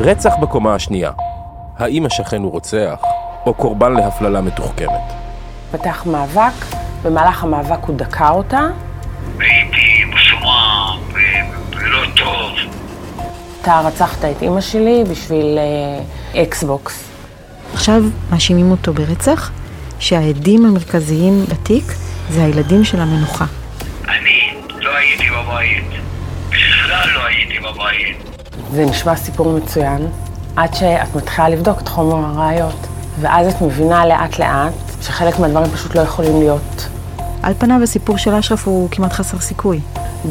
[0.00, 1.10] רצח בקומה השנייה.
[1.78, 3.00] האם השכן הוא רוצח,
[3.46, 5.12] או קורבן להפללה מתוחכמת?
[5.70, 6.52] פתח מאבק,
[7.02, 8.68] במהלך המאבק הוא דקר אותה.
[9.40, 10.98] הייתי מסומם
[11.72, 12.72] ולא טוב.
[13.62, 17.10] אתה רצחת את אימא שלי בשביל אה, אקסבוקס.
[17.74, 19.50] עכשיו מאשימים אותו ברצח,
[19.98, 21.84] שהעדים המרכזיים בתיק
[22.30, 23.44] זה הילדים של המנוחה.
[24.08, 25.84] אני לא הייתי בבית.
[26.50, 28.37] בכלל לא הייתי בבית.
[28.72, 30.08] זה נשמע סיפור מצוין,
[30.56, 32.86] עד שאת מתחילה לבדוק את חומר הראיות,
[33.20, 34.72] ואז את מבינה לאט לאט
[35.02, 36.88] שחלק מהדברים פשוט לא יכולים להיות.
[37.42, 39.80] על פניו הסיפור של אשרף הוא כמעט חסר סיכוי.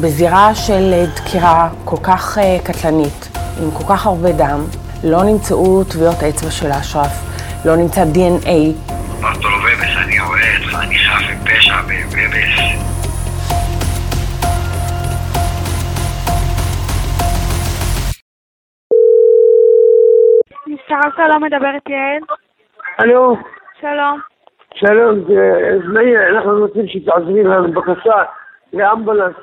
[0.00, 3.28] בזירה של אה, דקירה כל כך uh, קטלנית,
[3.62, 4.64] עם כל כך הרבה דם,
[5.04, 7.12] לא נמצאו טביעות אצבע של אשרף,
[7.64, 8.48] לא נמצא DNA.
[9.20, 12.97] אמרת לו ובס, אני רואה אותך, אני חף מפשע בבס.
[21.06, 22.22] משטרה שלום, מדברת יעל.
[22.98, 23.36] הלו,
[23.80, 24.20] שלום.
[24.74, 28.22] שלום, זה זמני, אנחנו רוצים שתעזרי לנו בבקשה
[28.72, 29.34] לאמבולנס.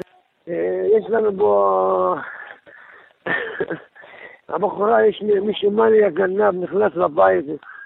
[0.47, 2.16] אה, יש לנו בו...
[4.49, 7.45] הבחורה, יש מי- מישהו מאלי הגנב, נכנס לבית,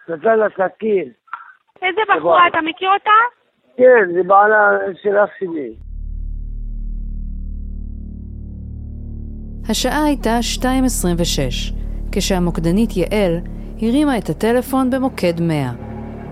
[0.10, 1.10] נתן לה סכין.
[1.82, 3.12] איזה בחורה, אתה מכיר אותה?
[3.78, 5.74] כן, זה בעלה של אח שלי.
[9.70, 10.30] השעה הייתה
[10.62, 11.74] 2.26,
[12.12, 15.72] כשהמוקדנית יעל הרימה את הטלפון במוקד 100.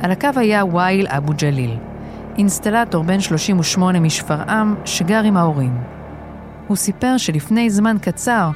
[0.04, 1.72] על הקו היה וייל אבו ג'ליל,
[2.38, 5.72] אינסטלטור בן 38 משפרעם שגר עם ההורים.
[6.68, 8.50] הוא סיפר שלפני זמן קצר,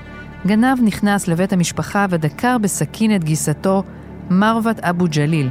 [0.47, 3.83] גנב נכנס לבית המשפחה ודקר בסכין את גיסתו,
[4.31, 5.49] מרוות אבו ג'ליל,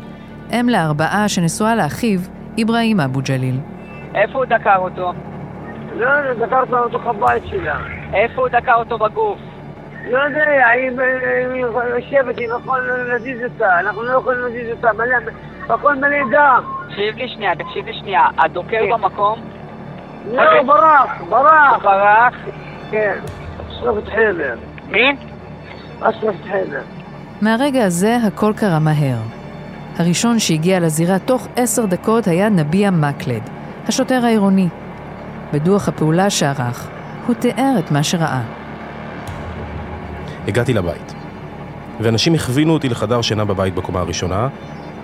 [0.53, 2.21] אם לארבעה שנשואה לאחיו,
[2.63, 3.61] אברהים אבו ג'ליל.
[4.15, 5.13] איפה הוא דקר אותו?
[5.97, 7.79] לא, לא, דקרת אותו בבית שלה.
[8.15, 9.39] איפה הוא דקר אותו בגוף?
[10.09, 10.91] לא יודע, היא
[11.97, 15.17] יושבת, אם יכול להזיז אותה, אנחנו לא יכולים להזיז אותה, מלא,
[15.75, 16.63] הכל מלא דם.
[16.89, 18.27] תקשיב לי שנייה, תקשיב לי שנייה.
[18.39, 18.91] הדוקר כן.
[18.91, 19.41] במקום?
[20.33, 20.65] לא, אוקיי.
[20.65, 21.83] ברח, ברח.
[21.83, 22.35] ברח?
[22.91, 23.19] כן,
[23.69, 24.55] אשרף חמר,
[24.89, 25.17] מי?
[26.01, 26.81] אשרף חמר.
[27.43, 29.19] מהרגע הזה הכל קרה מהר.
[29.99, 33.43] הראשון שהגיע לזירה תוך עשר דקות היה נביה מקלד,
[33.89, 34.69] השוטר העירוני.
[35.53, 36.89] בדוח הפעולה שערך,
[37.27, 38.60] הוא תיאר את מה שראה.
[40.49, 41.15] הגעתי לבית,
[42.01, 44.49] ואנשים הכווינו אותי לחדר שינה בבית בקומה הראשונה,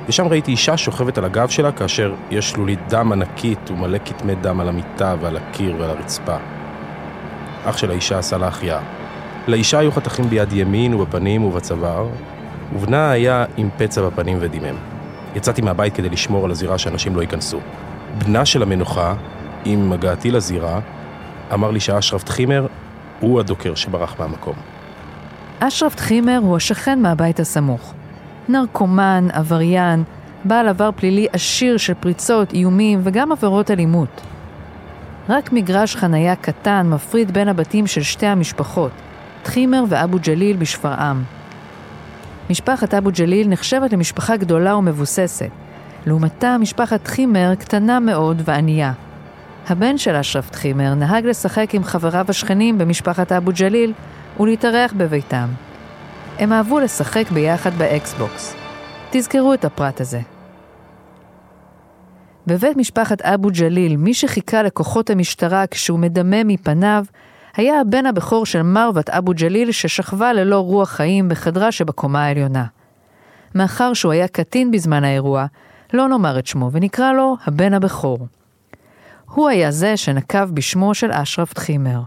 [0.09, 4.61] ושם ראיתי אישה שוכבת על הגב שלה כאשר יש שלולית דם ענקית ומלא כתמי דם
[4.61, 6.37] על המיטה ועל הקיר ועל הרצפה.
[7.65, 8.81] אח של האישה עשה לה החייאה.
[9.49, 12.09] לאישה היו חתכים ביד ימין ובפנים ובצוואר,
[12.75, 14.77] ובנה היה עם פצע בפנים ודימם.
[15.35, 17.61] יצאתי מהבית כדי לשמור על הזירה שאנשים לא ייכנסו.
[18.19, 19.15] בנה של המנוחה,
[19.65, 20.81] עם הגעתי לזירה,
[21.55, 22.67] אמר לי שאשרף טחימר
[23.21, 24.76] הוא הדוקר שברח מהמקום.
[25.61, 27.95] אשרף טחימר הוא השכן מהבית הסמוך.
[28.49, 30.05] נרקומן, עבריין,
[30.45, 34.21] בעל עבר פלילי עשיר של פריצות, איומים וגם עבירות אלימות.
[35.29, 38.91] רק מגרש חניה קטן מפריד בין הבתים של שתי המשפחות,
[39.43, 41.23] טחימר ואבו ג'ליל בשפרעם.
[42.51, 45.51] משפחת אבו ג'ליל נחשבת למשפחה גדולה ומבוססת.
[46.07, 48.93] לעומתה, משפחת טחימר קטנה מאוד וענייה.
[49.69, 53.93] הבן של אשרף טחימר נהג לשחק עם חבריו השכנים במשפחת אבו ג'ליל
[54.41, 55.49] ולהתארח בביתם.
[56.39, 58.57] הם אהבו לשחק ביחד באקסבוקס.
[59.11, 60.21] תזכרו את הפרט הזה.
[62.47, 67.05] בבית משפחת אבו ג'ליל, מי שחיכה לכוחות המשטרה כשהוא מדמם מפניו,
[67.57, 72.65] היה הבן הבכור של מרוות אבו ג'ליל ששכבה ללא רוח חיים בחדרה שבקומה העליונה.
[73.55, 75.47] מאחר שהוא היה קטין בזמן האירוע,
[75.93, 78.19] לא נאמר את שמו ונקרא לו הבן הבכור.
[79.35, 82.01] הוא היה זה שנקב בשמו של אשרף טחימר.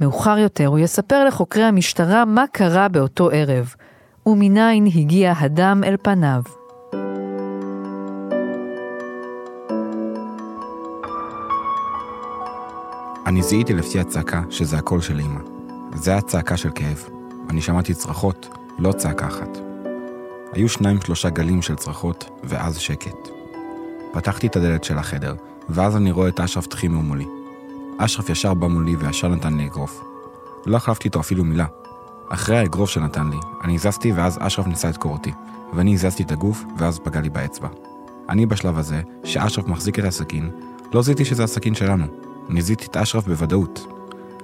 [0.00, 3.74] מאוחר יותר הוא יספר לחוקרי המשטרה מה קרה באותו ערב,
[4.26, 6.42] ומניין הגיע הדם אל פניו.
[13.26, 15.40] אני זיהיתי לפי הצעקה שזה הקול של אמא.
[15.94, 17.08] זה היה צעקה של כאב.
[17.50, 18.48] אני שמעתי צרחות,
[18.78, 19.58] לא צעקה אחת.
[20.52, 23.28] היו שניים שלושה גלים של צרחות, ואז שקט.
[24.12, 25.34] פתחתי את הדלת של החדר,
[25.68, 27.37] ואז אני רואה את אשרף טחימר מולי.
[28.00, 30.04] אשרף ישר בא מולי וישר נתן לי אגרוף.
[30.66, 31.66] לא החלפתי איתו אפילו מילה.
[32.28, 35.32] אחרי האגרוף שנתן לי, אני הזזתי ואז אשרף ניסה לדקור אותי,
[35.72, 37.68] ואני הזזתי את הגוף ואז פגע לי באצבע.
[38.28, 40.50] אני בשלב הזה, שאשרף מחזיק את הסכין,
[40.92, 42.04] לא זיהיתי שזה הסכין שלנו.
[42.50, 43.86] אני זיהיתי את אשרף בוודאות.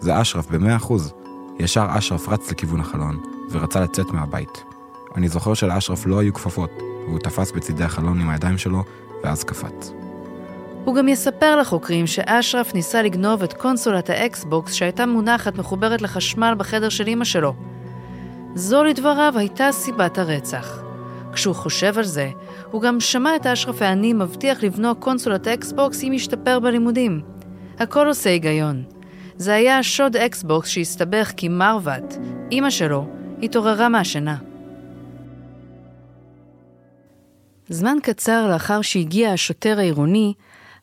[0.00, 1.12] זה אשרף במאה אחוז.
[1.58, 3.20] ישר אשרף רץ לכיוון החלון,
[3.50, 4.64] ורצה לצאת מהבית.
[5.16, 6.70] אני זוכר שלאשרף לא היו כפפות,
[7.06, 8.84] והוא תפס בצידי החלון עם הידיים שלו,
[9.24, 10.03] ואז קפץ.
[10.84, 16.88] הוא גם יספר לחוקרים שאשרף ניסה לגנוב את קונסולת האקסבוקס שהייתה מונחת מחוברת לחשמל בחדר
[16.88, 17.54] של אמא שלו.
[18.54, 20.82] זו לדבריו הייתה סיבת הרצח.
[21.32, 22.30] כשהוא חושב על זה,
[22.70, 27.20] הוא גם שמע את אשרף העני מבטיח לבנו קונסולת אקסבוקס אם ישתפר בלימודים.
[27.78, 28.82] הכל עושה היגיון.
[29.36, 32.18] זה היה שוד אקסבוקס שהסתבך כי מרוות,
[32.50, 33.06] אימא שלו,
[33.42, 34.36] התעוררה מהשינה.
[37.68, 40.34] זמן קצר לאחר שהגיע השוטר העירוני,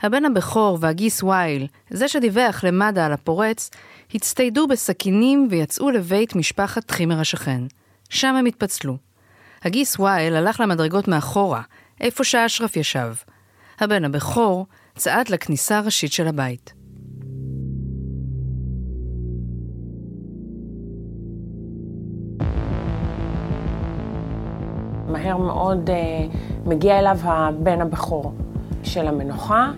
[0.01, 3.69] הבן הבכור והגיס וייל, זה שדיווח למד"א על הפורץ,
[4.13, 7.63] הצטיידו בסכינים ויצאו לבית משפחת חימר השכן.
[8.09, 8.97] שם הם התפצלו.
[9.63, 11.61] הגיס וייל הלך למדרגות מאחורה,
[12.01, 13.13] איפה שאשרף ישב.
[13.79, 14.65] הבן הבכור
[14.95, 16.73] צעד לכניסה הראשית של הבית.
[25.07, 28.33] מהר מאוד uh, מגיע אליו הבן הבכור
[28.83, 29.71] של המנוחה,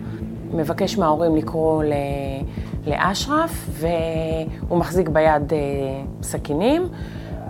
[0.52, 1.92] מבקש מההורים לקרוא ל...
[2.86, 5.54] לאשרף, והוא מחזיק ביד uh,
[6.24, 6.88] סכינים,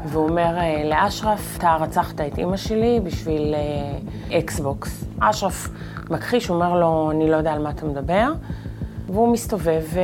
[0.07, 3.55] והוא אומר uh, לאשרף, אתה רצחת את אימא שלי בשביל
[4.33, 5.03] אקסבוקס.
[5.03, 5.69] Uh, אשרף
[6.11, 8.33] מכחיש, אומר לו, אני לא יודע על מה אתה מדבר,
[9.07, 10.01] והוא מסתובב ו...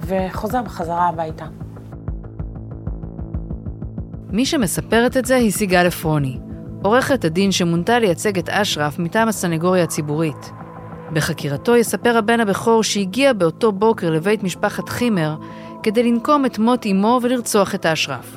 [0.00, 1.44] וחוזר בחזרה הביתה.
[4.30, 6.38] מי שמספרת את זה היא סיגל עפרוני,
[6.82, 10.52] עורכת הדין שמונתה לייצג את אשרף מטעם הסנגוריה הציבורית.
[11.12, 15.36] בחקירתו יספר הבן הבכור שהגיע באותו בוקר לבית משפחת חימר
[15.82, 18.36] כדי לנקום את מות אמו ולרצוח את אשרף.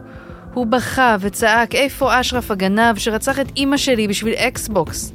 [0.53, 5.13] הוא בכה וצעק איפה אשרף הגנב שרצח את אימא שלי בשביל אקסבוקס.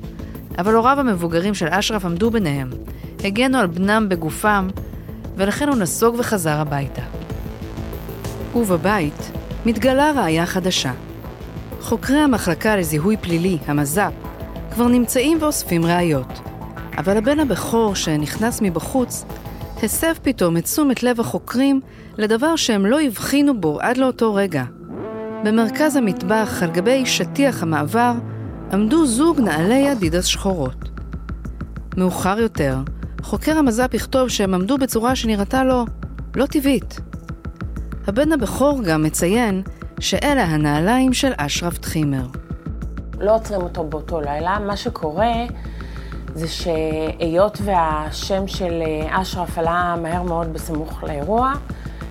[0.58, 2.70] אבל הוריו המבוגרים של אשרף עמדו ביניהם,
[3.24, 4.68] הגנו על בנם בגופם,
[5.36, 7.02] ולכן הוא נסוג וחזר הביתה.
[8.54, 9.30] ובבית
[9.66, 10.92] מתגלה ראיה חדשה.
[11.80, 14.12] חוקרי המחלקה לזיהוי פלילי, המז"פ,
[14.74, 16.49] כבר נמצאים ואוספים ראיות.
[17.00, 19.24] אבל הבן הבכור שנכנס מבחוץ,
[19.82, 21.80] הסב פתאום את תשומת לב החוקרים
[22.18, 24.64] לדבר שהם לא הבחינו בו עד לאותו רגע.
[25.44, 28.12] במרכז המטבח, על גבי שטיח המעבר,
[28.72, 30.88] עמדו זוג נעלי אדידס שחורות.
[31.96, 32.76] מאוחר יותר,
[33.22, 35.84] חוקר המז"פ יכתוב שהם עמדו בצורה שנראתה לו
[36.36, 37.00] לא טבעית.
[38.06, 39.62] הבן הבכור גם מציין
[40.00, 42.26] שאלה הנעליים של אשרף טחימר.
[43.20, 45.32] לא עוצרים אותו באותו לילה, מה שקורה
[46.34, 51.52] זה שהיות והשם של אה, אשרף עלה מהר מאוד בסמוך לאירוע,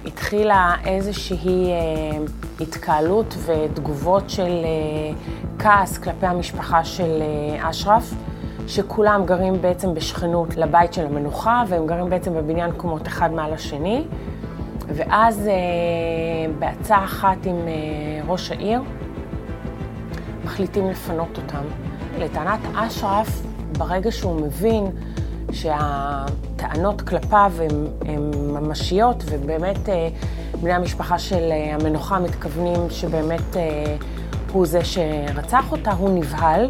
[0.05, 1.77] התחילה איזושהי אה,
[2.61, 5.13] התקהלות ותגובות של אה,
[5.59, 7.21] כעס כלפי המשפחה של
[7.61, 8.13] אשרף,
[8.67, 14.03] שכולם גרים בעצם בשכנות לבית של המנוחה, והם גרים בעצם בבניין קומות אחד מעל השני.
[14.87, 15.49] ואז
[16.59, 17.55] בעצה אחת עם
[18.27, 18.81] ראש העיר,
[20.45, 21.63] מחליטים לפנות אותם.
[22.17, 23.48] לטענת אשרף,
[23.79, 24.85] ברגע שהוא מבין
[25.51, 27.53] שהטענות כלפיו
[28.05, 30.09] הן ממשיות, ובאמת אה,
[30.61, 33.57] בני המשפחה של המנוחה מתכוונים שבאמת
[34.51, 36.67] הוא זה שרצח אותה, הוא נבהל,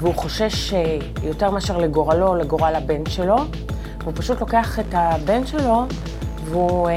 [0.00, 0.74] והוא חושש
[1.22, 3.36] יותר מאשר לגורלו לגורל הבן שלו,
[3.98, 5.84] והוא פשוט לוקח את הבן שלו
[6.44, 6.94] והוא אה,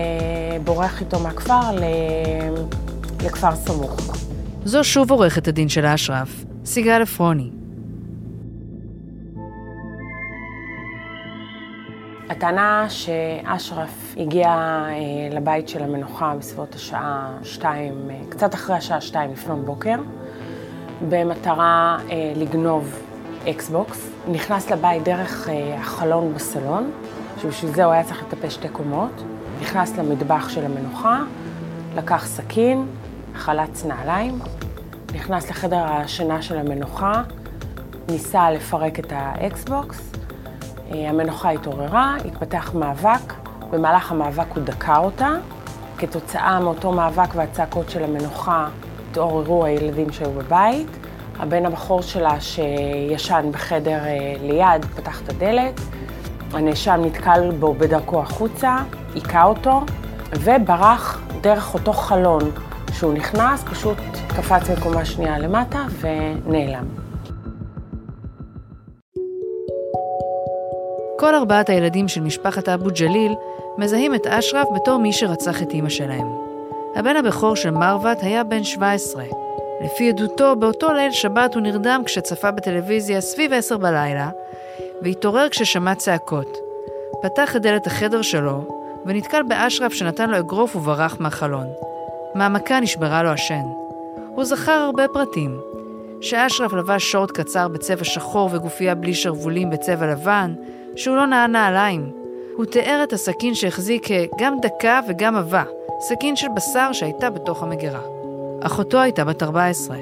[0.63, 1.71] בורח איתו מהכפר.
[3.25, 4.17] לכפר סמוך.
[4.65, 7.64] זו שוב עורכת הדין של אשרף, סיגל עפרוני.
[12.29, 14.93] הטענה שאשרף הגיע אה,
[15.31, 19.95] לבית של המנוחה בסביבות השעה שתיים, אה, קצת אחרי השעה שתיים לפנות בוקר,
[21.09, 22.99] במטרה אה, לגנוב
[23.49, 24.09] אקסבוקס.
[24.31, 26.91] נכנס לבית דרך החלון בסלון,
[27.41, 29.23] שבשביל זה הוא היה צריך לטפש שתי קומות.
[29.61, 31.21] נכנס למטבח של המנוחה,
[31.95, 32.85] לקח סכין,
[33.35, 34.39] חלץ נעליים,
[35.15, 37.23] נכנס לחדר השינה של המנוחה,
[38.09, 40.11] ניסה לפרק את האקסבוקס,
[40.91, 43.33] המנוחה התעוררה, התפתח מאבק,
[43.71, 45.29] במהלך המאבק הוא דקה אותה.
[45.97, 48.67] כתוצאה מאותו מאבק והצעקות של המנוחה
[49.11, 50.87] התעוררו הילדים שהיו בבית.
[51.39, 55.79] הבן הבכור שלה שישן בחדר אה, ליד פתח את הדלת,
[56.53, 58.77] הנאשם נתקל בו בדרכו החוצה,
[59.13, 59.81] היכה אותו,
[60.31, 62.41] וברח דרך אותו חלון
[62.93, 67.04] שהוא נכנס, פשוט קפץ מקומה שנייה למטה ונעלם.
[71.25, 73.35] כל ארבעת הילדים של משפחת אבו ג'ליל
[73.77, 76.27] מזהים את אשרף בתור מי שרצח את אימא שלהם.
[76.95, 79.23] הבן הבכור של מרוות היה בן 17.
[79.81, 84.29] לפי עדותו, באותו ליל שבת הוא נרדם כשצפה בטלוויזיה סביב עשר בלילה,
[85.01, 86.57] והתעורר כששמע צעקות.
[87.21, 88.67] פתח את דלת החדר שלו,
[89.05, 91.67] ונתקל באשרף שנתן לו אגרוף וברח מהחלון.
[92.35, 93.63] מהמכה נשברה לו השן.
[94.35, 95.59] הוא זכר הרבה פרטים.
[96.21, 100.53] שאשרף לבש שורט קצר בצבע שחור וגופייה בלי שרוולים בצבע לבן,
[100.95, 102.11] שהוא לא נעה נעליים.
[102.57, 105.63] הוא תיאר את הסכין שהחזיק כגם דקה וגם עבה,
[105.99, 108.01] סכין של בשר שהייתה בתוך המגירה.
[108.61, 109.97] אחותו הייתה בת 14.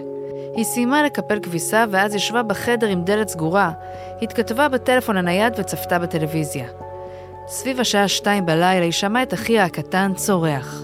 [0.56, 3.72] היא סיימה לקפל כביסה ואז ישבה בחדר עם דלת סגורה,
[4.22, 6.68] התכתבה בטלפון הנייד וצפתה בטלוויזיה.
[7.48, 10.84] סביב השעה שתיים בלילה היא שמעה את אחיה הקטן צורח.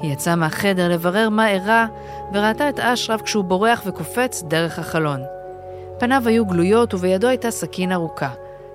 [0.00, 1.86] היא יצאה מהחדר לברר מה אירע,
[2.32, 5.20] וראתה את אשרף כשהוא בורח וקופץ דרך החלון.
[5.98, 8.30] פניו היו גלויות ובידו הייתה סכין ארוכה,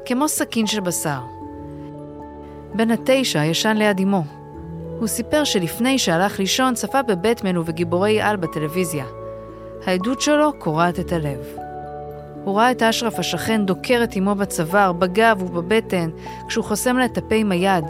[0.09, 1.19] כמו סכין של בשר.
[2.75, 4.23] בן התשע ישן ליד אמו.
[4.99, 9.05] הוא סיפר שלפני שהלך לישון צפה בבטמן ובגיבורי על בטלוויזיה.
[9.85, 11.39] העדות שלו קורעת את הלב.
[12.43, 16.09] הוא ראה את אשרף השכן דוקר את אמו בצוואר, בגב ובבטן,
[16.47, 17.85] כשהוא חוסם לה את הפה עם היד.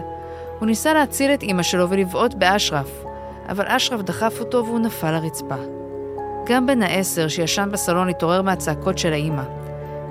[0.59, 3.03] הוא ניסה להציל את אמא שלו ולבעוט באשרף,
[3.49, 5.57] אבל אשרף דחף אותו והוא נפל לרצפה.
[6.45, 9.43] גם בן העשר שישן בסלון התעורר מהצעקות של האימא,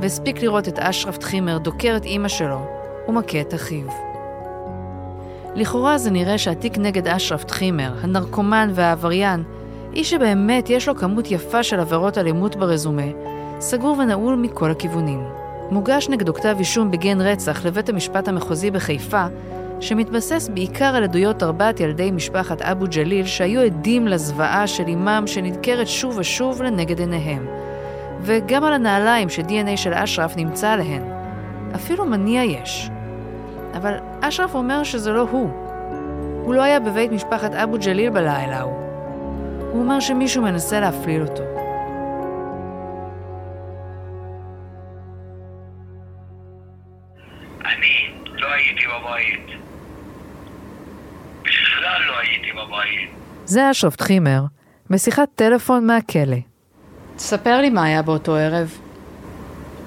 [0.01, 2.67] והספיק לראות את אשרף טחימר דוקר את אימא שלו
[3.09, 3.87] ומכה את אחיו.
[5.55, 9.43] לכאורה זה נראה שהתיק נגד אשרף טחימר, הנרקומן והעבריין,
[9.95, 13.07] איש שבאמת יש לו כמות יפה של עבירות אלימות ברזומה,
[13.61, 15.25] סגור ונעול מכל הכיוונים.
[15.71, 19.27] מוגש נגדו כתב אישום בגין רצח לבית המשפט המחוזי בחיפה,
[19.81, 25.89] שמתבסס בעיקר על עדויות ארבעת ילדי משפחת אבו ג'ליל שהיו עדים לזוועה של אמם שנדקרת
[25.89, 27.47] שוב ושוב לנגד עיניהם,
[28.29, 31.03] וגם על הנעליים ש-DNA של אשרף נמצא עליהן.
[31.75, 32.91] אפילו מניע יש.
[33.77, 35.51] אבל אשרף אומר שזה לא הוא.
[36.45, 38.73] הוא לא היה בבית משפחת אבו ג'ליל בלילה ההוא.
[39.73, 41.43] הוא אומר שמישהו מנסה להפליל אותו.
[47.65, 49.47] אני לא הייתי בבית.
[51.43, 53.11] בכלל לא הייתי בבית.
[53.45, 54.43] זה אשרף טחימר,
[54.91, 56.48] בשיחת טלפון מהכלא.
[57.19, 58.79] ספר לי מה היה באותו ערב.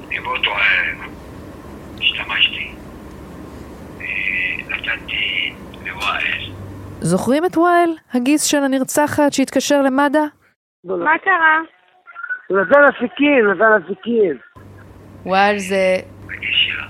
[0.07, 1.11] אני באותו ערב
[1.99, 2.71] השתמשתי.
[4.01, 4.05] אה,
[4.69, 5.53] נתתי
[5.85, 6.51] לואל.
[7.01, 10.19] זוכרים את וואל, הגיס של הנרצחת שהתקשר למד"א?
[10.83, 11.59] מה קרה?
[12.47, 14.37] הוא נתן לה סכין, נתן לה סכין.
[15.25, 15.97] וואל זה...
[16.73, 16.85] לא?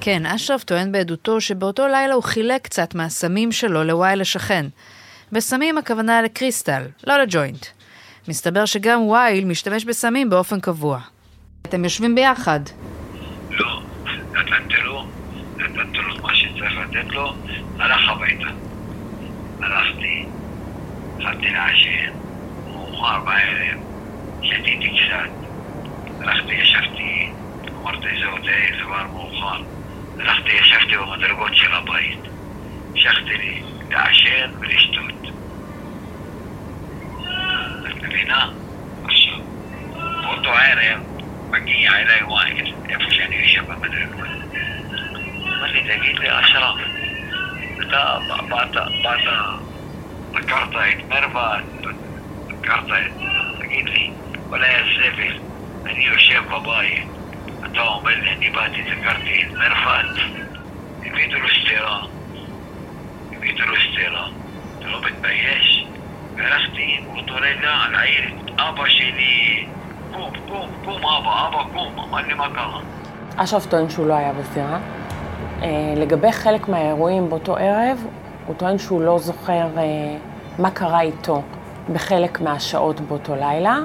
[0.00, 4.66] כן, אשרף טוען בעדותו שבאותו לילה הוא חילק קצת מהסמים שלו לוואי לשכן.
[5.32, 7.66] בסמים הכוונה לקריסטל, לא לג'וינט.
[8.28, 10.98] מסתבר שגם וייל משתמש בסמים באופן קבוע.
[11.62, 12.60] אתם יושבים ביחד.
[13.50, 13.82] לא,
[14.32, 15.06] נתתי לו,
[15.56, 17.34] נתתי לו מה שצריך לתת לו,
[17.78, 18.48] הלך הביתה.
[19.60, 20.26] הלכתי,
[21.16, 22.12] התחלתי לעשן,
[22.66, 23.80] מאוחר בערב,
[24.42, 25.30] שתיתי קצת.
[26.20, 27.32] הלכתי, ישבתי,
[27.82, 28.26] אמרתי זה
[28.78, 29.62] זה כבר מאוחר.
[30.18, 32.20] הלכתי, ישבתי במדרגות של הבית.
[32.90, 33.62] המשכתי לי
[33.92, 35.32] לעשן ולשתות.
[37.88, 38.50] את מבינה?
[39.04, 39.38] עכשיו,
[40.22, 41.00] באותו ערב
[41.50, 44.28] מגיע אליי וייל, איפה שאני יושב במדרגות.
[45.44, 46.80] אומר לי, תגיד לי, אשרף,
[47.80, 48.18] אתה
[48.48, 49.32] באת, באת,
[50.32, 51.62] בקרת את מרבד,
[52.46, 53.12] בקרת את...
[53.58, 54.10] תגיד לי,
[54.50, 55.38] אולי הזבל,
[55.86, 57.06] אני יושב בבית,
[57.72, 59.42] אתה אומר לי, אני באתי, סגרתי
[63.42, 64.26] הבאתי לו סטירה,
[64.78, 65.86] אתה לא מתבייש?
[66.36, 69.66] והלכתי באותו רגע לעיר את אבא שלי,
[70.12, 72.80] קום, קום, קום אבא, אבא קום, אמר לי מה קרה?
[73.36, 74.78] אשרף טוען שהוא לא היה בזירה.
[75.62, 78.06] אה, לגבי חלק מהאירועים באותו ערב,
[78.46, 79.82] הוא טוען שהוא לא זוכר אה,
[80.58, 81.42] מה קרה איתו
[81.92, 83.78] בחלק מהשעות באותו לילה.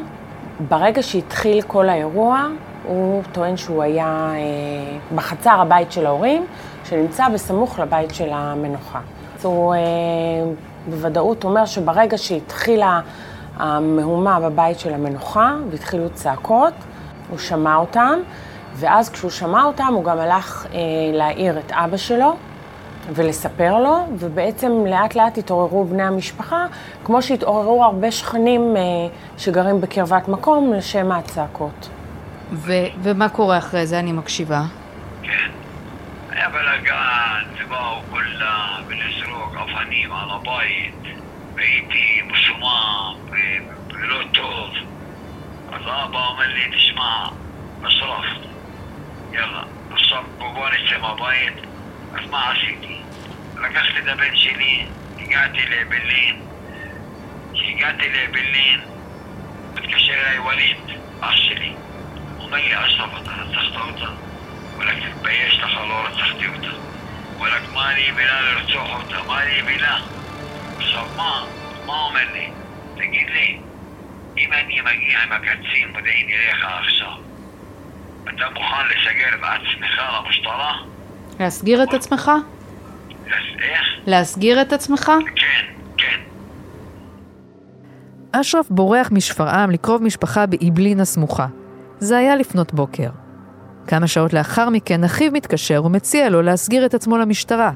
[0.59, 2.47] ברגע שהתחיל כל האירוע,
[2.83, 6.45] הוא טוען שהוא היה אה, בחצר הבית של ההורים,
[6.85, 8.99] שנמצא בסמוך לבית של המנוחה.
[9.37, 9.79] אז הוא אה,
[10.89, 12.99] בוודאות אומר שברגע שהתחילה
[13.57, 16.73] המהומה בבית של המנוחה והתחילו צעקות,
[17.29, 18.19] הוא שמע אותם,
[18.75, 20.79] ואז כשהוא שמע אותם הוא גם הלך אה,
[21.13, 22.35] להעיר את אבא שלו
[23.13, 26.65] ולספר לו, ובעצם לאט לאט התעוררו בני המשפחה,
[27.05, 28.81] כמו שהתעוררו הרבה שכנים אה,
[29.37, 31.89] שגרים בקרבת מקום לשם הצעקות.
[32.51, 33.99] ו- ומה קורה אחרי זה?
[33.99, 34.61] אני מקשיבה.
[35.23, 35.51] כן.
[37.69, 41.03] היה בלאגן, ובאו כולם ולזרוק אבנים על הבית,
[41.55, 44.73] והייתי מסומם ו- ולא טוב.
[45.71, 47.29] אז אבא אומר לי, תשמע,
[47.87, 48.25] אשרף,
[49.31, 51.53] יאללה, עכשיו בוא בוא נצא מהבית.
[52.13, 53.01] אז מה עשיתי?
[53.55, 54.85] לקחתי את הבן שלי,
[55.19, 56.41] הגעתי לאעבלין.
[57.53, 58.79] כשהגעתי לאעבלין,
[59.73, 60.77] מתקשר אליי ווליד,
[61.21, 61.37] אח
[67.37, 69.27] וואלכ, מה אני בינה לרצוח אותה?
[69.27, 69.99] מה אני בינה?
[70.77, 71.45] עכשיו, מה?
[71.85, 72.49] מה אומר לי?
[72.95, 73.59] תגיד לי,
[74.37, 77.11] אם אני מגיע עם הקצין מודיעין אליך עכשיו,
[78.23, 80.73] אתה מוכן לסגר בעצמך למשטרה?
[81.39, 82.31] להסגיר את עצמך?
[83.61, 83.85] איך?
[84.07, 85.11] להסגיר את עצמך?
[85.35, 85.65] כן.
[85.97, 86.19] כן.
[88.31, 91.47] אשרף בורח משפרעם לקרוב משפחה באעבלין הסמוכה.
[91.99, 93.09] זה היה לפנות בוקר.
[93.87, 97.71] כמה שעות לאחר מכן אחיו מתקשר ומציע לו להסגיר את עצמו למשטרה.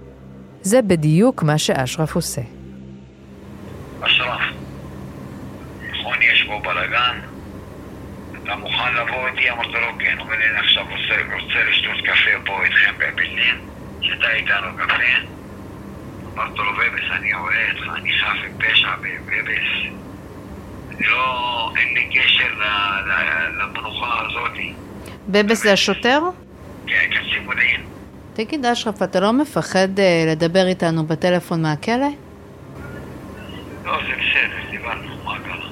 [0.62, 2.42] זה בדיוק מה שאשרף עושה.
[4.02, 4.42] אשרף,
[5.92, 7.20] נכון יש פה בלאגן?
[8.44, 9.50] אתה מוכן לבוא איתי?
[9.50, 10.20] אמרתי לו כן.
[10.20, 13.58] אומר אני עכשיו רוצה, רוצה לשתות קפה פה איתכם באעבלין,
[14.02, 14.94] שתה איתנו קפה.
[16.34, 19.92] אמרתי לו, בבס, אני רואה איתך, אני חף מפשע בבס.
[20.90, 22.54] אני לא, אין לי קשר
[23.58, 24.74] למנוחה הזאתי.
[25.32, 26.22] בבס זה השוטר?
[26.88, 27.10] כן,
[27.46, 27.82] מודיעין.
[28.34, 31.96] תגיד, אשרף, אתה לא מפחד אה, לדבר איתנו בטלפון מהכלא?
[33.86, 35.70] לא, זה בסדר, דיברנו, מה קרה?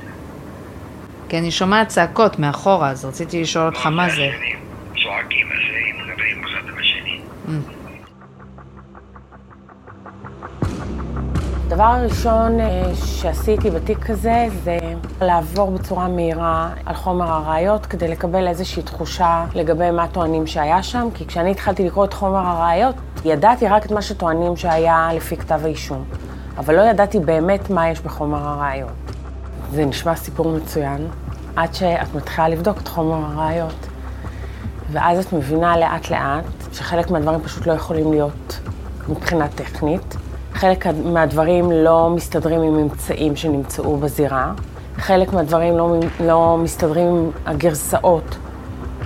[1.30, 4.30] כי אני שומעת צעקות מאחורה, אז רציתי לשאול אותך לא, מה זה.
[5.04, 5.58] צועקים על
[11.70, 14.78] הדבר הראשון אה, שעשיתי בתיק הזה זה
[15.22, 21.08] לעבור בצורה מהירה על חומר הראיות כדי לקבל איזושהי תחושה לגבי מה טוענים שהיה שם,
[21.14, 22.96] כי כשאני התחלתי לקרוא את חומר הראיות,
[23.26, 26.04] ידעתי רק את מה שטוענים שהיה לפי כתב האישום,
[26.58, 28.92] אבל לא ידעתי באמת מה יש בחומר הראיות.
[29.72, 31.08] זה נשמע סיפור מצוין,
[31.56, 33.88] עד שאת מתחילה לבדוק את חומר הראיות.
[34.92, 38.60] ואז את מבינה לאט-לאט שחלק מהדברים פשוט לא יכולים להיות
[39.10, 40.16] מבחינה טכנית.
[40.60, 44.52] חלק מהדברים לא מסתדרים עם ממצאים שנמצאו בזירה.
[44.98, 48.38] חלק מהדברים לא, לא מסתדרים עם הגרסאות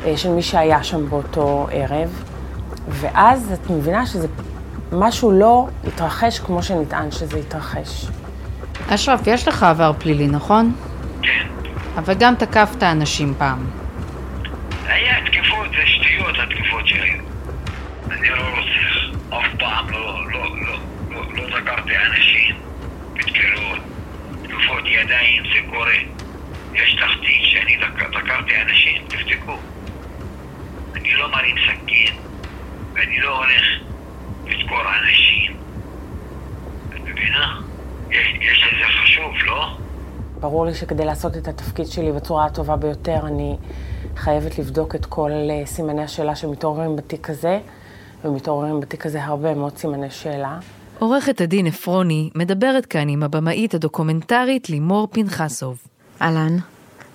[0.05, 2.23] אה, של מי שהיה שם באותו ערב.
[2.87, 4.27] ואז את מבינה שזה
[4.91, 8.05] משהו לא התרחש כמו שנטען שזה התרחש.
[8.89, 10.73] אשרף, יש לך עבר פלילי, נכון?
[11.21, 11.47] כן.
[11.97, 13.65] אבל גם תקפת אנשים פעם.
[14.87, 17.23] היה תקיפות, זה שטויות התקיפות שהיו.
[18.11, 18.93] אני לא רוצח.
[19.29, 20.43] אף פעם לא, לא
[21.63, 22.55] דקרתי אנשים
[23.13, 23.79] בדקירות,
[24.43, 25.95] תקיפות ידיים, זה קורה.
[26.73, 29.59] יש תחתית שאני דק, דקרתי אנשים, תבדקו.
[30.95, 32.15] אני לא מרים סכין,
[32.93, 33.65] ואני לא הולך
[34.45, 35.57] לדקור אנשים.
[36.89, 37.59] את מבינה?
[38.11, 39.77] יש, יש לזה חשוב, לא?
[40.43, 43.57] ברור לי שכדי לעשות את התפקיד שלי בצורה הטובה ביותר, אני
[44.15, 47.59] חייבת לבדוק את כל אה, סימני השאלה שמתעוררים בתיק הזה,
[48.25, 50.59] ומתעוררים בתיק הזה הרבה מאוד סימני שאלה.
[50.99, 55.77] עורכת הדין עפרוני מדברת כאן עם הבמאית הדוקומנטרית לימור פנחסוב.
[56.21, 56.57] אהלן,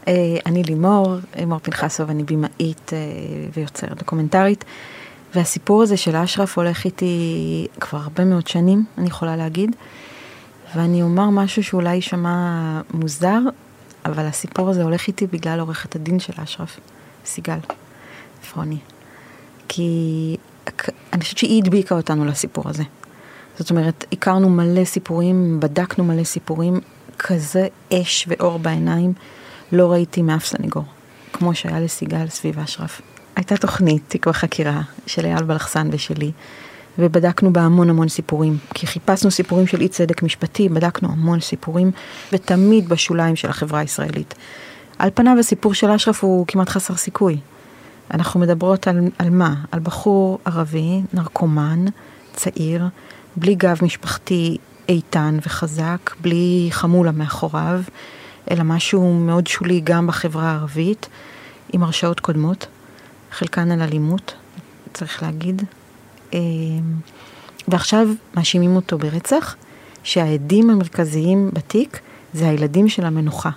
[0.08, 2.98] אה, אני לימור, לימור פנחסוב, אני במאית אה,
[3.54, 4.64] ויוצרת דוקומנטרית,
[5.34, 9.76] והסיפור הזה של אשרף הולך איתי כבר הרבה מאוד שנים, אני יכולה להגיד,
[10.76, 13.38] ואני אומר משהו שאולי יישמע מוזר,
[14.04, 16.80] אבל הסיפור הזה הולך איתי בגלל עורכת הדין של אשרף,
[17.24, 17.58] סיגל
[18.42, 18.78] עפרוני.
[19.68, 20.36] כי
[21.12, 22.82] אני חושבת שהיא הדביקה אותנו לסיפור הזה.
[23.58, 26.80] זאת אומרת, הכרנו מלא סיפורים, בדקנו מלא סיפורים,
[27.18, 29.12] כזה אש ואור בעיניים
[29.72, 30.84] לא ראיתי מאף סנגור,
[31.32, 33.00] כמו שהיה לסיגל סביב אשרף.
[33.36, 36.32] הייתה תוכנית, תקווה חקירה, של אייל בלחסן ושלי,
[36.98, 41.90] ובדקנו בה המון המון סיפורים, כי חיפשנו סיפורים של אי צדק משפטי, בדקנו המון סיפורים,
[42.32, 44.34] ותמיד בשוליים של החברה הישראלית.
[44.98, 47.38] על פניו הסיפור של אשרף הוא כמעט חסר סיכוי.
[48.14, 49.54] אנחנו מדברות על, על מה?
[49.72, 51.84] על בחור ערבי, נרקומן,
[52.34, 52.84] צעיר,
[53.36, 54.56] בלי גב משפחתי
[54.88, 57.80] איתן וחזק, בלי חמולה מאחוריו,
[58.50, 61.08] אלא משהו מאוד שולי גם בחברה הערבית,
[61.72, 62.66] עם הרשעות קודמות,
[63.32, 64.34] חלקן על אלימות,
[64.94, 65.62] צריך להגיד.
[67.68, 69.56] ועכשיו מאשימים אותו ברצח,
[70.02, 72.00] שהעדים המרכזיים בתיק
[72.32, 73.50] זה הילדים של המנוחה.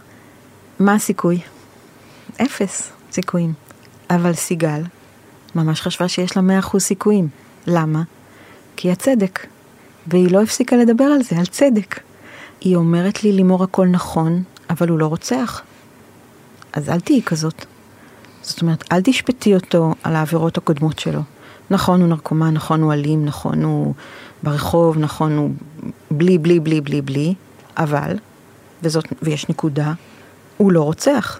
[0.79, 1.39] מה הסיכוי?
[2.41, 3.53] אפס סיכויים.
[4.09, 4.81] אבל סיגל
[5.55, 7.27] ממש חשבה שיש לה 100% סיכויים.
[7.67, 8.03] למה?
[8.75, 9.47] כי הצדק.
[10.07, 11.99] והיא לא הפסיקה לדבר על זה, על צדק.
[12.61, 15.61] היא אומרת לי, לימור, הכל נכון, אבל הוא לא רוצח.
[16.73, 17.65] אז אל תהיי כזאת.
[18.41, 21.21] זאת אומרת, אל תשפטי אותו על העבירות הקודמות שלו.
[21.71, 23.93] נכון, הוא נרקומן, נכון, הוא אלים, נכון, הוא
[24.43, 25.49] ברחוב, נכון, הוא
[26.11, 27.33] בלי, בלי, בלי, בלי, בלי,
[27.77, 28.17] אבל,
[28.83, 29.93] וזאת, ויש נקודה,
[30.57, 31.39] הוא לא רוצח.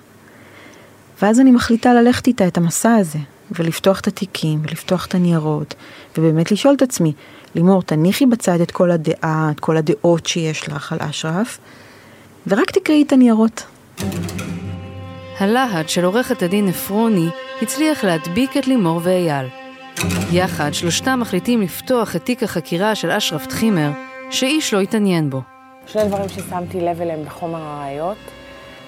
[1.22, 3.20] ואז אני מחליטה ללכת איתה את המסע הזה,
[3.52, 5.74] ולפתוח את התיקים, ולפתוח את הניירות,
[6.18, 7.14] ובאמת לשאול את עצמי,
[7.56, 11.60] לימור, תניחי בצד את כל הדעה, את כל הדעות שיש לך על אשרף,
[12.48, 13.64] ורק תקראי את הניירות.
[15.40, 17.30] הלהט של עורכת הדין עפרוני
[17.62, 19.61] הצליח להדביק את לימור ואייל.
[20.32, 23.90] יחד שלושתם מחליטים לפתוח את תיק החקירה של אשרף טחימר,
[24.32, 25.42] שאיש לא התעניין בו.
[25.88, 28.18] שני דברים ששמתי לב אליהם בחומר הראיות.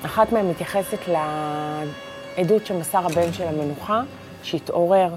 [0.05, 4.01] אחת מהן מתייחסת לעדות שמסר הבן של המנוחה,
[4.43, 5.15] שהתעורר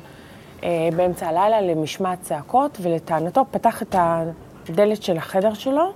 [0.64, 5.92] אה, באמצע הלילה למשמע צעקות, ולטענתו פתח את הדלת של החדר שלו,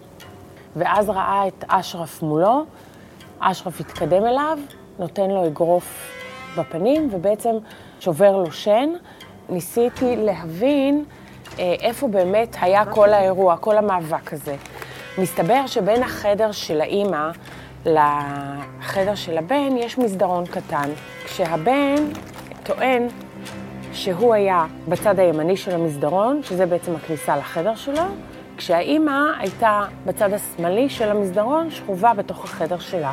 [0.76, 2.64] ואז ראה את אשרף מולו,
[3.40, 4.58] אשרף התקדם אליו,
[4.98, 6.12] נותן לו אגרוף
[6.58, 7.54] בפנים, ובעצם
[8.00, 8.88] שובר לו שן.
[9.50, 11.04] ניסיתי להבין
[11.58, 14.56] אה, איפה באמת היה כל האירוע, כל המאבק הזה.
[15.18, 17.30] מסתבר שבין החדר של האימא
[17.86, 20.90] לחדר של הבן יש מסדרון קטן.
[21.24, 21.96] כשהבן
[22.62, 23.06] טוען
[23.92, 28.02] שהוא היה בצד הימני של המסדרון, שזה בעצם הכניסה לחדר שלו,
[28.56, 33.12] כשהאימא הייתה בצד השמאלי של המסדרון, שכובה בתוך החדר שלה.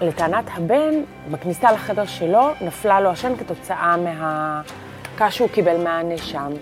[0.00, 0.94] לטענת הבן,
[1.30, 3.96] בכניסה לחדר שלו נפלה לו השן כתוצאה
[5.12, 6.52] מהמכה שהוא קיבל מהנאשם.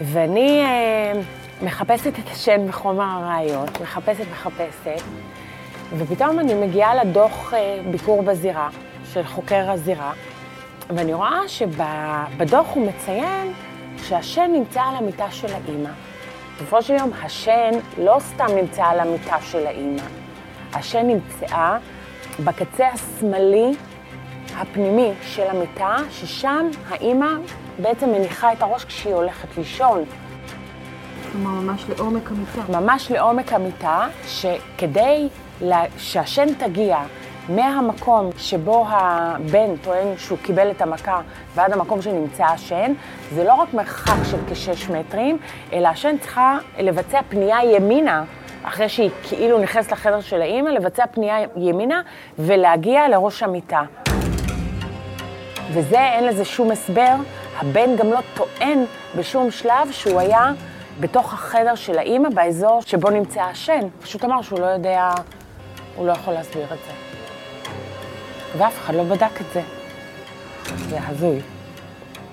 [0.00, 1.20] ואני אה,
[1.62, 5.02] מחפשת את השן בחומר הראיות, מחפשת, מחפשת,
[5.98, 8.68] ופתאום אני מגיעה לדוח אה, ביקור בזירה
[9.12, 10.12] של חוקר הזירה,
[10.90, 13.52] ואני רואה שבדוח הוא מציין
[14.02, 15.90] שהשן נמצא על המיטה של האימא.
[16.56, 20.02] בסופו של יום השן לא סתם נמצא על המיטה של האימא,
[20.72, 21.78] השן נמצאה
[22.44, 23.72] בקצה השמאלי
[24.56, 27.36] הפנימי של המיטה, ששם האימא
[27.78, 30.04] בעצם מניחה את הראש כשהיא הולכת לישון.
[31.32, 32.80] כלומר, ממש לעומק המיטה.
[32.80, 35.28] ממש לעומק המיטה, שכדי
[35.98, 36.98] שהשן תגיע
[37.48, 41.20] מהמקום שבו הבן טוען שהוא קיבל את המכה
[41.54, 42.92] ועד המקום שנמצא השן,
[43.34, 45.38] זה לא רק מרחק של כשש מטרים,
[45.72, 48.24] אלא השן צריכה לבצע פנייה ימינה,
[48.62, 52.02] אחרי שהיא כאילו נכנסת לחדר של האימא, לבצע פנייה ימינה
[52.38, 53.82] ולהגיע לראש המיטה.
[55.72, 57.14] וזה, אין לזה שום הסבר.
[57.62, 58.84] הבן גם לא טוען
[59.16, 60.52] בשום שלב שהוא היה
[61.00, 63.80] בתוך החדר של האימא, באזור שבו נמצא השן.
[64.02, 65.10] פשוט אמר שהוא לא יודע,
[65.96, 66.92] הוא לא יכול להסביר את זה.
[68.58, 69.62] ואף אחד לא בדק את זה.
[70.88, 71.40] זה הזוי.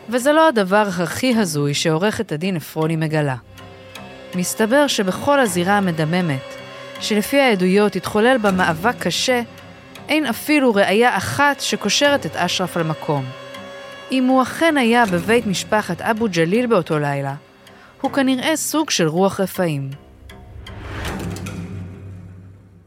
[0.10, 3.36] וזה לא הדבר הכי הזוי שעורכת הדין עפרוני מגלה.
[4.36, 6.56] מסתבר שבכל הזירה המדממת,
[7.00, 9.42] שלפי העדויות התחולל בה מאבק קשה,
[10.10, 13.26] אין אפילו ראייה אחת שקושרת את אשרף על מקום.
[14.12, 17.36] אם הוא אכן היה בבית משפחת אבו ג'ליל באותו לילה,
[18.02, 19.90] הוא כנראה סוג של רוח רפאים.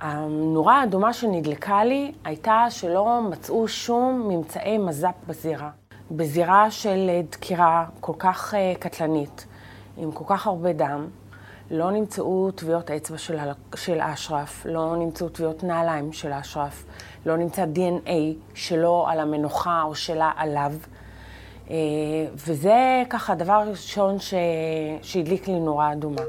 [0.01, 5.71] הנורה האדומה שנדלקה לי הייתה שלא מצאו שום ממצאי מז"פ בזירה.
[6.11, 9.47] בזירה של דקירה כל כך uh, קטלנית,
[9.97, 11.07] עם כל כך הרבה דם,
[11.71, 13.39] לא נמצאו טביעות אצבע של,
[13.75, 16.85] של אשרף, לא נמצאו טביעות נעליים של אשרף,
[17.27, 18.11] לא נמצא DNA
[18.55, 20.73] שלו על המנוחה או שלה עליו.
[21.71, 21.77] אה,
[22.35, 24.35] וזה ככה הדבר הראשון ש...
[25.03, 26.23] שהדליק לי נורה אדומה.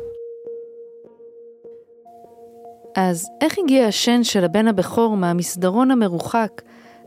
[2.96, 6.62] אז איך הגיע השן של הבן הבכור מהמסדרון המרוחק,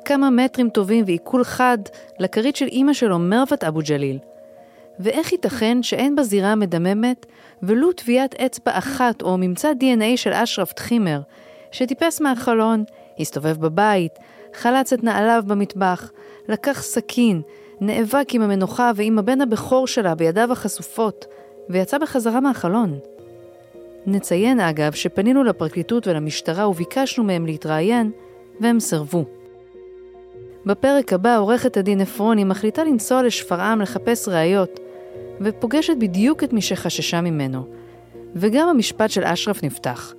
[0.04, 1.78] כמה מטרים טובים ועיכול חד,
[2.18, 4.18] לכרית של אימא שלו, מרוות אבו ג'ליל?
[4.98, 7.26] ואיך ייתכן שאין בזירה המדממת
[7.62, 11.20] ולו טביעת אצבע אחת או ממצא DNA של אשרף טחימר,
[11.72, 12.84] שטיפס מהחלון,
[13.18, 14.12] הסתובב בבית,
[14.54, 16.10] חלץ את נעליו במטבח,
[16.48, 17.42] לקח סכין,
[17.80, 21.26] נאבק עם המנוחה ועם הבן הבכור שלה בידיו החשופות,
[21.68, 22.98] ויצא בחזרה מהחלון.
[24.06, 28.10] נציין אגב שפנינו לפרקליטות ולמשטרה וביקשנו מהם להתראיין,
[28.60, 29.24] והם סרבו.
[30.66, 34.80] בפרק הבא עורכת הדין עפרוני מחליטה לנסוע לשפרעם לחפש ראיות,
[35.40, 37.66] ופוגשת בדיוק את מי שחששה ממנו.
[38.34, 40.14] וגם המשפט של אשרף נפתח.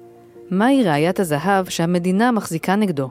[0.52, 3.10] מהי ראיית הזהב שהמדינה מחזיקה נגדו?